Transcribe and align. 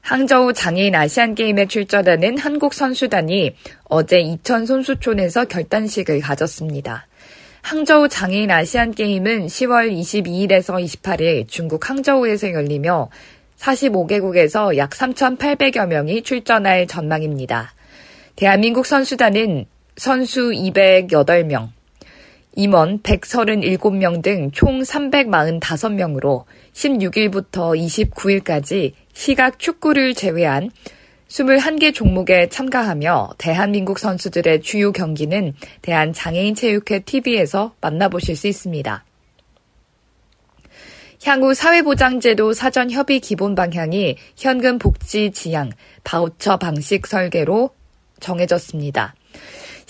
항저우 0.00 0.52
장애인 0.52 0.94
아시안게임에 0.94 1.66
출전하는 1.66 2.38
한국 2.38 2.74
선수단이 2.74 3.54
어제 3.84 4.20
이천 4.20 4.66
손수촌에서 4.66 5.44
결단식을 5.44 6.20
가졌습니다. 6.20 7.06
항저우 7.62 8.08
장애인 8.08 8.50
아시안게임은 8.50 9.46
10월 9.46 9.92
22일에서 9.92 10.82
28일 10.82 11.46
중국 11.46 11.88
항저우에서 11.88 12.52
열리며 12.52 13.10
45개국에서 13.58 14.76
약 14.76 14.90
3,800여 14.90 15.86
명이 15.86 16.22
출전할 16.22 16.86
전망입니다. 16.86 17.74
대한민국 18.36 18.86
선수단은 18.86 19.66
선수 19.96 20.50
208명, 20.50 21.68
임원 22.56 23.00
137명 23.02 24.22
등 24.22 24.50
총 24.52 24.80
345명으로 24.80 26.44
16일부터 26.72 27.76
29일까지 27.78 28.92
시각 29.12 29.58
축구를 29.58 30.14
제외한 30.14 30.70
21개 31.28 31.94
종목에 31.94 32.48
참가하며 32.48 33.34
대한민국 33.38 34.00
선수들의 34.00 34.62
주요 34.62 34.90
경기는 34.90 35.54
대한장애인체육회 35.82 37.00
TV에서 37.00 37.74
만나보실 37.80 38.34
수 38.34 38.48
있습니다. 38.48 39.04
향후 41.22 41.54
사회보장제도 41.54 42.52
사전 42.52 42.90
협의 42.90 43.20
기본 43.20 43.54
방향이 43.54 44.16
현금 44.36 44.78
복지 44.78 45.30
지향, 45.30 45.70
바우처 46.02 46.56
방식 46.56 47.06
설계로 47.06 47.70
정해졌습니다. 48.18 49.14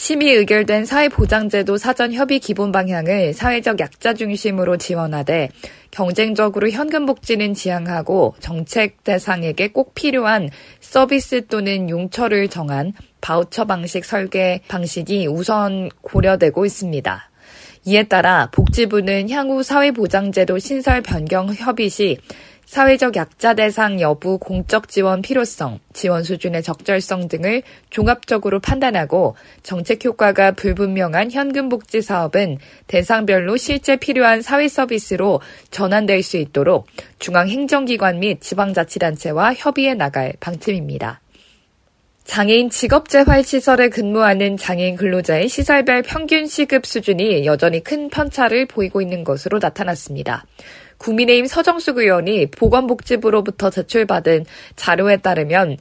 심의 0.00 0.34
의결된 0.34 0.86
사회보장제도 0.86 1.76
사전 1.76 2.14
협의 2.14 2.38
기본 2.38 2.72
방향을 2.72 3.34
사회적 3.34 3.80
약자 3.80 4.14
중심으로 4.14 4.78
지원하되 4.78 5.50
경쟁적으로 5.90 6.70
현금 6.70 7.04
복지는 7.04 7.52
지향하고 7.52 8.34
정책 8.40 9.04
대상에게 9.04 9.68
꼭 9.68 9.94
필요한 9.94 10.48
서비스 10.80 11.44
또는 11.48 11.90
용처를 11.90 12.48
정한 12.48 12.94
바우처 13.20 13.66
방식 13.66 14.06
설계 14.06 14.62
방식이 14.68 15.26
우선 15.26 15.90
고려되고 16.00 16.64
있습니다. 16.64 17.30
이에 17.84 18.04
따라 18.04 18.48
복지부는 18.52 19.28
향후 19.28 19.62
사회보장제도 19.62 20.58
신설 20.58 21.02
변경 21.02 21.52
협의 21.52 21.90
시 21.90 22.16
사회적 22.70 23.16
약자 23.16 23.54
대상 23.54 24.00
여부, 24.00 24.38
공적 24.38 24.86
지원 24.88 25.22
필요성, 25.22 25.80
지원 25.92 26.22
수준의 26.22 26.62
적절성 26.62 27.26
등을 27.26 27.64
종합적으로 27.90 28.60
판단하고 28.60 29.34
정책 29.64 30.04
효과가 30.04 30.52
불분명한 30.52 31.32
현금 31.32 31.68
복지 31.68 32.00
사업은 32.00 32.58
대상별로 32.86 33.56
실제 33.56 33.96
필요한 33.96 34.40
사회 34.40 34.68
서비스로 34.68 35.40
전환될 35.72 36.22
수 36.22 36.36
있도록 36.36 36.86
중앙 37.18 37.48
행정기관 37.48 38.20
및 38.20 38.40
지방자치단체와 38.40 39.54
협의해 39.54 39.94
나갈 39.94 40.34
방침입니다. 40.38 41.20
장애인 42.24 42.70
직업재활시설에 42.70 43.88
근무하는 43.88 44.56
장애인 44.56 44.96
근로자의 44.96 45.48
시설별 45.48 46.02
평균 46.02 46.46
시급 46.46 46.86
수준이 46.86 47.44
여전히 47.44 47.82
큰 47.82 48.08
편차를 48.08 48.66
보이고 48.66 49.00
있는 49.00 49.24
것으로 49.24 49.58
나타났습니다. 49.58 50.44
국민의힘 50.98 51.46
서정숙 51.46 51.98
의원이 51.98 52.50
보건복지부로부터 52.50 53.70
제출받은 53.70 54.44
자료에 54.76 55.16
따르면 55.16 55.78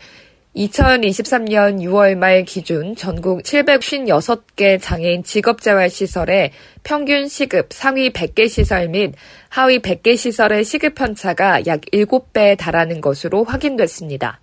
2023년 0.55 1.79
6월 1.81 2.15
말 2.15 2.43
기준 2.43 2.95
전국 2.95 3.43
756개 3.43 4.81
장애인 4.81 5.23
직업재활시설의 5.23 6.51
평균 6.83 7.27
시급 7.27 7.67
상위 7.71 8.09
100개 8.09 8.49
시설 8.49 8.87
및 8.89 9.13
하위 9.49 9.79
100개 9.79 10.17
시설의 10.17 10.63
시급 10.63 10.95
편차가 10.95 11.67
약 11.67 11.81
7배에 11.81 12.57
달하는 12.57 12.99
것으로 12.99 13.43
확인됐습니다. 13.43 14.39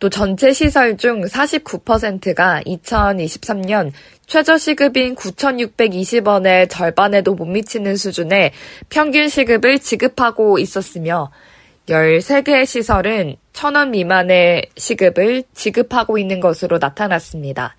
또 0.00 0.08
전체 0.08 0.54
시설 0.54 0.96
중 0.96 1.20
49%가 1.20 2.62
2023년 2.62 3.92
최저시급인 4.26 5.14
9,620원의 5.14 6.70
절반에도 6.70 7.34
못 7.34 7.44
미치는 7.44 7.96
수준의 7.96 8.52
평균 8.88 9.28
시급을 9.28 9.78
지급하고 9.78 10.58
있었으며 10.58 11.30
13개 11.86 12.64
시설은 12.64 13.36
1,000원 13.52 13.90
미만의 13.90 14.70
시급을 14.74 15.44
지급하고 15.52 16.16
있는 16.16 16.40
것으로 16.40 16.78
나타났습니다. 16.78 17.76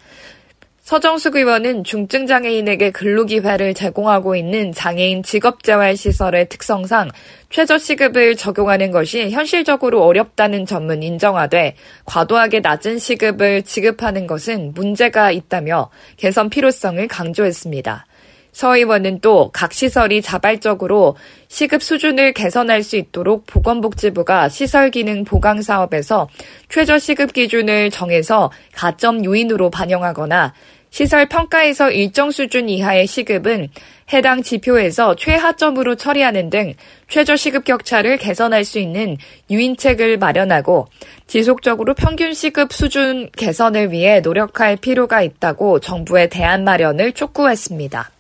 서정숙 0.82 1.36
의원은 1.36 1.84
중증 1.84 2.26
장애인에게 2.26 2.90
근로기회를 2.90 3.76
제공하고 3.76 4.36
있는 4.36 4.74
장애인 4.74 5.22
직업재활시설의 5.22 6.50
특성상 6.50 7.10
최저시급을 7.52 8.36
적용하는 8.36 8.90
것이 8.92 9.30
현실적으로 9.30 10.04
어렵다는 10.04 10.66
점은 10.66 11.04
인정하되 11.04 11.76
과도하게 12.06 12.62
낮은 12.62 12.98
시급을 12.98 13.62
지급하는 13.62 14.26
것은 14.26 14.74
문제가 14.74 15.32
있다며 15.32 15.92
개선 16.18 16.50
필요성을 16.50 17.08
강조했습니다. 17.08 18.08
서 18.52 18.76
의원은 18.76 19.22
또 19.22 19.52
각 19.54 19.74
시설이 19.74 20.22
자발적으로 20.22 21.16
시급 21.48 21.84
수준을 21.84 22.34
개선할 22.34 22.84
수 22.84 22.96
있도록 22.96 23.46
보건복지부가 23.46 24.50
시설 24.50 24.92
기능 24.92 25.24
보강 25.24 25.62
사업에서 25.62 26.30
최저 26.70 26.98
시급 27.00 27.34
기준을 27.34 27.92
정해서 27.92 28.52
가점 28.74 29.24
요인으로 29.24 29.70
반영하거나 29.70 30.54
시설 30.90 31.26
평가에서 31.30 31.90
일정 31.92 32.32
수준 32.32 32.68
이하의 32.68 33.08
시급은 33.08 33.70
해당 34.12 34.42
지표에서 34.44 35.16
최하점으로 35.16 35.96
처리하는 35.96 36.50
등 36.50 36.74
최저 37.08 37.38
시급 37.38 37.64
격차를 37.64 38.18
개선할 38.18 38.66
수 38.66 38.78
있는 38.78 39.16
유인책을 39.50 40.18
마련하고 40.18 40.88
지속적으로 41.28 41.94
평균 41.94 42.34
시급 42.34 42.74
수준 42.74 43.30
개선을 43.38 43.94
위해 43.94 44.20
노력할 44.20 44.76
필요가 44.76 45.22
있다고 45.22 45.80
정부의 45.80 46.30
대안 46.30 46.66
마련을 46.66 47.14
촉구했습니다. 47.14 48.12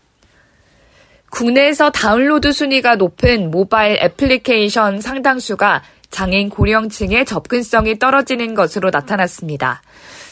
국내에서 1.32 1.90
다운로드 1.90 2.52
순위가 2.52 2.98
높은 2.98 3.50
모바일 3.50 3.98
애플리케이션 4.02 5.02
상당수가 5.02 5.82
장애인 6.12 6.50
고령층의 6.50 7.26
접근성이 7.26 7.98
떨어지는 7.98 8.54
것으로 8.54 8.92
나타났습니다. 8.92 9.82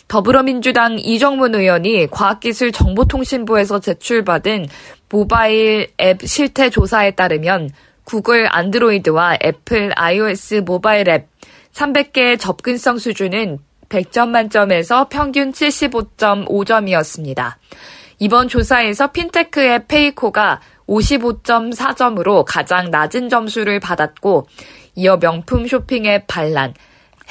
더불어민주당 0.09 0.97
이정문 0.99 1.55
의원이 1.55 2.07
과학기술정보통신부에서 2.11 3.79
제출받은 3.79 4.67
모바일 5.09 5.87
앱 6.01 6.27
실태 6.27 6.69
조사에 6.69 7.11
따르면 7.11 7.69
구글 8.03 8.47
안드로이드와 8.51 9.37
애플 9.43 9.91
iOS 9.95 10.63
모바일 10.65 11.07
앱 11.09 11.27
300개의 11.73 12.39
접근성 12.39 12.97
수준은 12.97 13.59
100점 13.87 14.29
만점에서 14.29 15.07
평균 15.09 15.51
75.5점이었습니다. 15.51 17.53
이번 18.19 18.49
조사에서 18.49 19.11
핀테크 19.11 19.61
앱 19.61 19.87
페이코가 19.87 20.59
55.4점으로 20.89 22.43
가장 22.45 22.89
낮은 22.89 23.29
점수를 23.29 23.79
받았고, 23.79 24.47
이어 24.95 25.17
명품 25.17 25.67
쇼핑 25.67 26.05
앱 26.05 26.25
발란, 26.27 26.73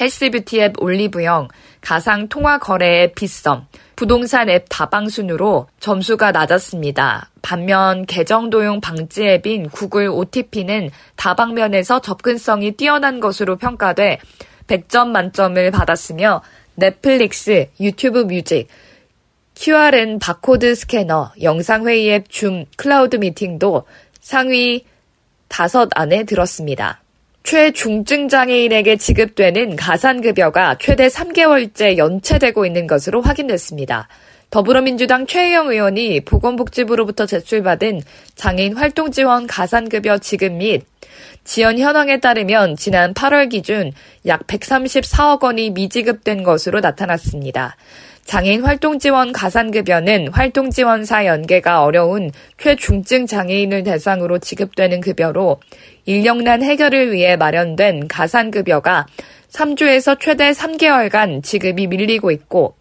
헬스뷰티 0.01 0.61
앱 0.61 0.81
올리브영, 0.81 1.49
가상 1.81 2.29
통화 2.29 2.59
거래 2.59 3.03
앱 3.03 3.15
빗썸, 3.17 3.67
부동산 3.97 4.49
앱 4.49 4.67
다방 4.69 5.09
순으로 5.09 5.67
점수가 5.81 6.31
낮았습니다. 6.31 7.31
반면 7.43 8.07
계정 8.07 8.49
도용 8.49 8.81
방지 8.81 9.27
앱인 9.27 9.71
구글 9.71 10.09
OTP는 10.09 10.91
다방면에서 11.17 12.01
접근성이 12.01 12.73
뛰어난 12.73 13.19
것으로 13.19 13.57
평가돼 13.57 14.21
100점 14.69 15.09
만점을 15.09 15.71
받았으며 15.73 16.43
넷플릭스, 16.77 17.69
유튜브 17.81 18.21
뮤직, 18.21 18.69
QR 19.61 19.85
and 19.85 20.21
바코드 20.21 20.77
스캐너, 20.77 21.33
영상회의 21.43 22.13
앱 22.13 22.31
줌, 22.31 22.65
클라우드 22.77 23.17
미팅도 23.17 23.87
상위 24.21 24.85
5 25.49 25.89
안에 25.97 26.23
들었습니다. 26.23 27.03
최중증 27.43 28.29
장애인에게 28.29 28.97
지급되는 28.97 29.75
가산급여가 29.75 30.79
최대 30.79 31.09
3개월째 31.09 31.97
연체되고 31.97 32.67
있는 32.67 32.87
것으로 32.87 33.21
확인됐습니다. 33.21 34.07
더불어민주당 34.51 35.27
최혜영 35.27 35.69
의원이 35.69 36.21
보건복지부로부터 36.21 37.27
제출받은 37.27 38.01
장애인 38.35 38.77
활동지원 38.77 39.47
가산급여 39.47 40.19
지급 40.19 40.53
및 40.53 40.85
지연 41.45 41.79
현황에 41.79 42.21
따르면 42.21 42.77
지난 42.77 43.13
8월 43.13 43.51
기준 43.51 43.93
약 44.25 44.47
134억 44.47 45.43
원이 45.43 45.71
미지급된 45.71 46.45
것으로 46.45 46.81
나타났습니다. 46.81 47.77
장애인 48.25 48.63
활동지원 48.63 49.33
가산급여는 49.33 50.29
활동지원사 50.29 51.27
연계가 51.27 51.83
어려운 51.83 52.31
최중증 52.57 53.27
장애인을 53.27 53.83
대상으로 53.83 54.39
지급되는 54.39 55.03
급여로 55.03 55.61
인력난 56.07 56.63
해결을 56.63 57.13
위해 57.13 57.37
마련된 57.37 58.09
가산급여가 58.09 59.07
3주에서 59.51 60.19
최대 60.19 60.53
3개월간 60.53 61.43
지급이 61.43 61.87
밀리고 61.87 62.31
있고 62.31 62.78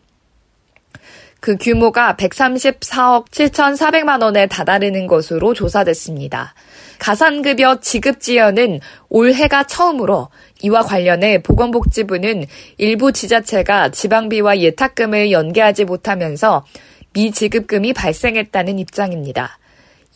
그 1.48 1.56
규모가 1.56 2.18
134억 2.18 3.30
7,400만 3.30 4.22
원에 4.22 4.48
다다르는 4.48 5.08
것으로 5.08 5.54
조사됐습니다. 5.54 6.54
가산급여 7.00 7.80
지급 7.80 8.20
지연은 8.20 8.82
올해가 9.08 9.64
처음으로 9.64 10.28
이와 10.62 10.82
관련해 10.82 11.42
보건복지부는 11.44 12.44
일부 12.78 13.14
지자체가 13.14 13.92
지방비와 13.92 14.60
예탁금을 14.60 15.32
연계하지 15.32 15.86
못하면서 15.86 16.66
미지급금이 17.14 17.94
발생했다는 17.94 18.78
입장입니다. 18.80 19.58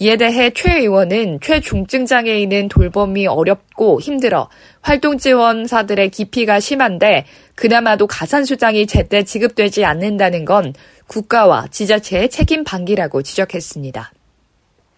이에 0.01 0.17
대해 0.17 0.49
최 0.49 0.79
의원은 0.79 1.41
최중증 1.41 2.07
장애인은 2.07 2.69
돌봄이 2.69 3.27
어렵고 3.27 4.01
힘들어 4.01 4.49
활동 4.81 5.19
지원사들의 5.19 6.09
기피가 6.09 6.59
심한데 6.59 7.25
그나마도 7.53 8.07
가산 8.07 8.43
수당이 8.43 8.87
제때 8.87 9.23
지급되지 9.23 9.85
않는다는 9.85 10.43
건 10.43 10.73
국가와 11.11 11.67
지자체의 11.69 12.29
책임 12.29 12.63
방기라고 12.63 13.21
지적했습니다. 13.21 14.13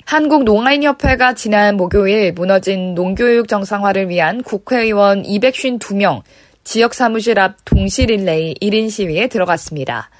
한국농아인협회가 0.06 1.34
지난 1.34 1.76
목요일 1.76 2.34
무너진 2.34 2.94
농교육 2.94 3.48
정상화를 3.48 4.10
위한 4.10 4.44
국회의원 4.44 5.24
252명 5.24 6.22
지역 6.64 6.94
사무실 6.94 7.40
앞 7.40 7.58
동시 7.66 8.06
릴레이 8.06 8.54
1인 8.62 8.92
시위에 8.92 9.28
들어갔습니다. 9.28 10.12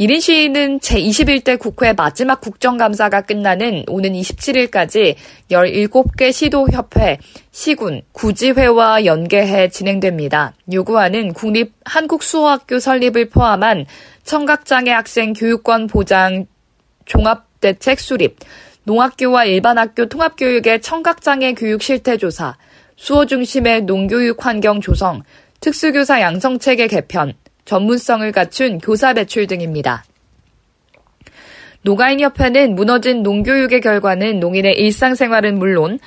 1인 0.00 0.20
시위는 0.20 0.80
제21대 0.80 1.56
국회 1.56 1.92
마지막 1.92 2.40
국정감사가 2.40 3.20
끝나는 3.20 3.84
오는 3.86 4.12
27일까지 4.12 5.14
17개 5.50 6.32
시도협회, 6.32 7.18
시군, 7.52 8.02
구지회와 8.12 9.04
연계해 9.04 9.68
진행됩니다. 9.68 10.54
요구하는 10.72 11.32
국립 11.32 11.74
한국수호학교 11.84 12.80
설립을 12.80 13.28
포함한 13.28 13.86
청각장애 14.24 14.90
학생 14.90 15.32
교육권 15.32 15.86
보장 15.86 16.46
종합대책 17.04 18.00
수립, 18.00 18.36
농학교와 18.84 19.44
일반학교 19.44 20.06
통합교육의 20.06 20.80
청각장애 20.80 21.54
교육 21.54 21.82
실태조사, 21.82 22.56
수호 22.96 23.26
중심의 23.26 23.82
농교육 23.82 24.44
환경 24.44 24.80
조성, 24.80 25.22
특수교사 25.60 26.20
양성체계 26.20 26.88
개편, 26.88 27.34
전문성을 27.64 28.30
갖춘 28.32 28.78
교사 28.78 29.14
배출 29.14 29.46
등입니다. 29.46 30.04
노가인협회는 31.82 32.74
무너진 32.74 33.22
농교육의 33.22 33.80
결과는 33.82 34.40
농인의 34.40 34.74
일상생활은 34.78 35.58
물론 35.58 35.98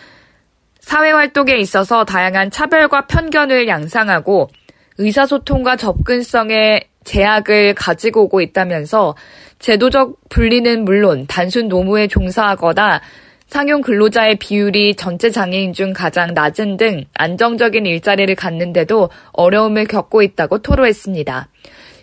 사회활동에 0.79 1.57
있어서 1.57 2.03
다양한 2.03 2.49
차별과 2.49 3.05
편견을 3.07 3.67
양상하고 3.67 4.49
의사소통과 4.97 5.75
접근성에 5.75 6.87
제약을 7.07 7.73
가지고 7.73 8.23
오고 8.23 8.41
있다면서 8.41 9.15
제도적 9.59 10.17
분리는 10.29 10.83
물론 10.83 11.25
단순 11.27 11.67
노무에 11.69 12.07
종사하거나 12.07 13.01
상용 13.47 13.81
근로자의 13.81 14.35
비율이 14.35 14.95
전체 14.95 15.29
장애인 15.29 15.71
중 15.71 15.93
가장 15.93 16.33
낮은 16.33 16.75
등 16.75 17.05
안정적인 17.13 17.85
일자리를 17.85 18.35
갖는데도 18.35 19.09
어려움을 19.31 19.85
겪고 19.85 20.21
있다고 20.21 20.57
토로했습니다. 20.59 21.47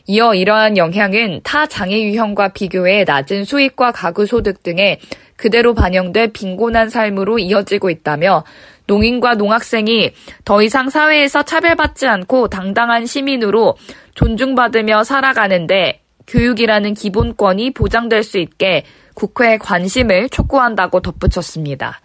이어 0.07 0.35
이러한 0.35 0.77
영향은 0.77 1.41
타 1.45 1.67
장애 1.67 2.03
유형과 2.03 2.49
비교해 2.49 3.05
낮은 3.05 3.45
수익과 3.45 3.93
가구 3.93 4.27
소득 4.27 4.63
등에 4.63 5.01
그대로 5.37 5.75
반영돼 5.75 6.33
빈곤한 6.33 6.91
삶으로 6.91 7.39
이어지고 7.39 7.89
있다며 7.91 8.45
농인과 8.87 9.37
농학생이 9.37 10.13
더 10.45 10.63
이상 10.63 10.91
사회에서 10.91 11.43
차별받지 11.43 12.07
않고 12.07 12.49
당당한 12.49 13.07
시민으로 13.07 13.77
존중받으며 14.15 15.05
살아가는데 15.05 16.01
교육이라는 16.27 16.95
기본권이 16.95 17.73
보장될 17.73 18.23
수 18.23 18.39
있게 18.39 18.85
국회의 19.15 19.59
관심을 19.59 20.29
촉구한다고 20.29 21.01
덧붙였습니다. 21.01 22.01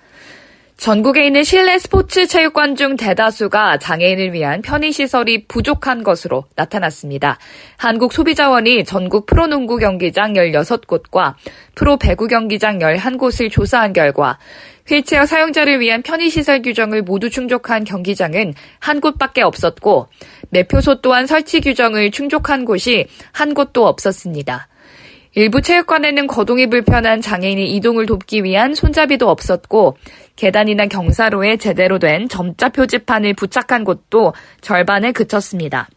전국에 0.79 1.27
있는 1.27 1.43
실내 1.43 1.77
스포츠 1.77 2.25
체육관 2.25 2.77
중 2.77 2.95
대다수가 2.95 3.79
장애인을 3.79 4.31
위한 4.31 4.61
편의시설이 4.61 5.45
부족한 5.49 6.03
것으로 6.03 6.45
나타났습니다. 6.55 7.37
한국소비자원이 7.75 8.85
전국 8.85 9.25
프로농구 9.25 9.75
경기장 9.75 10.35
16곳과 10.35 11.33
프로 11.75 11.97
배구 11.97 12.27
경기장 12.27 12.79
11곳을 12.79 13.51
조사한 13.51 13.91
결과 13.91 14.39
휠체어 14.87 15.25
사용자를 15.25 15.81
위한 15.81 16.01
편의시설 16.01 16.61
규정을 16.61 17.01
모두 17.01 17.29
충족한 17.29 17.83
경기장은 17.83 18.53
한 18.79 19.01
곳밖에 19.01 19.41
없었고 19.41 20.07
매표소 20.51 21.01
또한 21.01 21.27
설치 21.27 21.59
규정을 21.59 22.11
충족한 22.11 22.63
곳이 22.63 23.05
한 23.33 23.53
곳도 23.53 23.85
없었습니다. 23.85 24.68
일부 25.35 25.61
체육관에는 25.61 26.25
거동이 26.27 26.67
불편한 26.67 27.21
장애인의 27.21 27.75
이동을 27.75 28.07
돕기 28.07 28.43
위한 28.43 28.73
손잡이도 28.73 29.29
없었고 29.29 29.97
계단이나 30.35 30.87
경사로에 30.87 31.57
제대로 31.57 31.99
된 31.99 32.27
점자 32.27 32.69
표지판을 32.69 33.35
부착한 33.35 33.83
곳도 33.83 34.33
절반에 34.61 35.11
그쳤습니다. 35.11 35.87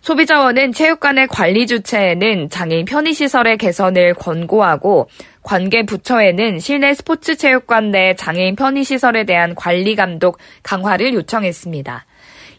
소비자원은 0.00 0.72
체육관의 0.72 1.28
관리 1.28 1.66
주체에는 1.66 2.48
장애인 2.48 2.86
편의시설의 2.86 3.58
개선을 3.58 4.14
권고하고 4.14 5.08
관계 5.42 5.84
부처에는 5.84 6.58
실내 6.58 6.94
스포츠 6.94 7.36
체육관 7.36 7.90
내 7.90 8.14
장애인 8.14 8.56
편의시설에 8.56 9.24
대한 9.24 9.54
관리 9.54 9.94
감독 9.94 10.38
강화를 10.62 11.12
요청했습니다. 11.12 12.06